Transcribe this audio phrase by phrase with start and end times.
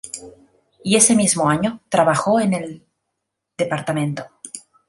[0.83, 2.87] Y ese mismo año, trabajó en el
[3.55, 4.23] Dto.